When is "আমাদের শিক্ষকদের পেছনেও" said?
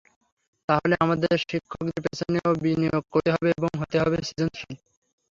0.99-2.51